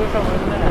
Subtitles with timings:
[0.00, 0.69] 就上回那两。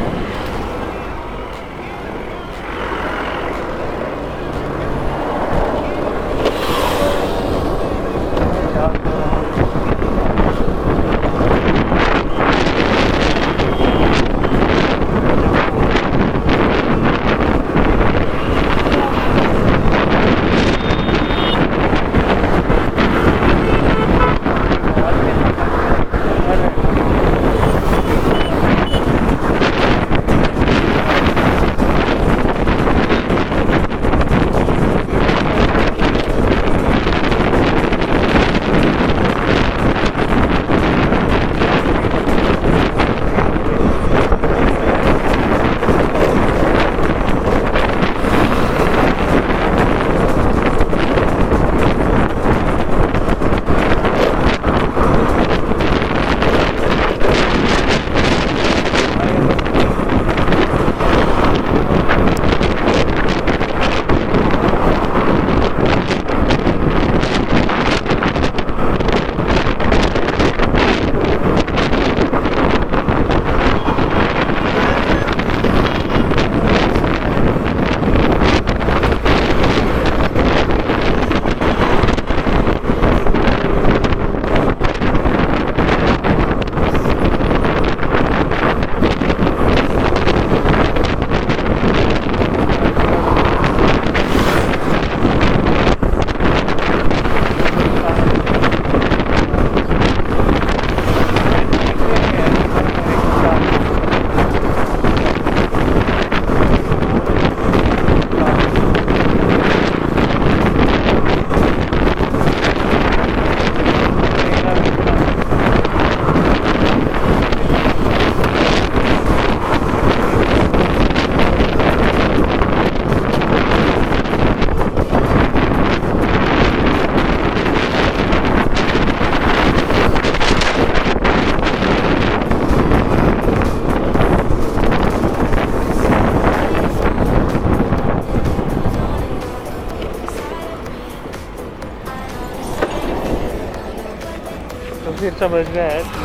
[145.39, 146.19] समझ में आया।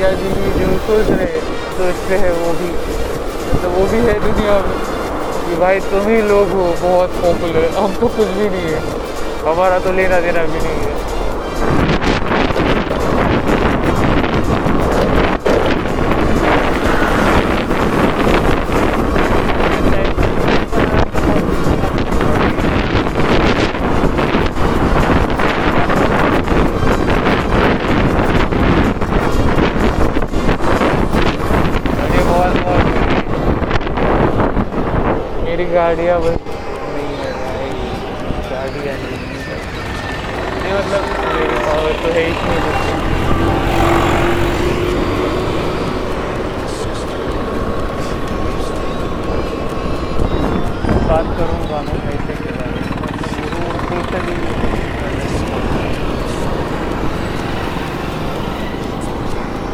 [0.00, 1.40] या जी जो सोच रहे
[1.78, 2.68] सोचते हैं वो भी।
[3.62, 4.96] तो वो भी है दुनिया में।
[5.46, 8.78] कि भाई तुम ही लोग हो, बहुत पॉपुलर हम तो कुछ भी नहीं है।
[9.42, 11.15] हमारा तो लेना देना भी नहीं है।
[35.86, 36.55] idea with